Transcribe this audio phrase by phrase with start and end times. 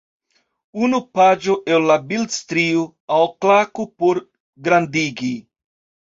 [0.85, 2.85] Unu paĝo el la bildstrio-
[3.17, 4.21] alklaku por
[4.69, 5.29] grandigi.